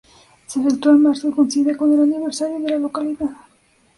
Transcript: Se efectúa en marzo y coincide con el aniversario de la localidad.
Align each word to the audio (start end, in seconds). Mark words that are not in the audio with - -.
Se 0.47 0.59
efectúa 0.59 0.93
en 0.93 1.03
marzo 1.03 1.29
y 1.29 1.31
coincide 1.31 1.77
con 1.77 1.93
el 1.93 2.01
aniversario 2.01 2.59
de 2.59 2.69
la 2.71 2.77
localidad. 2.79 3.29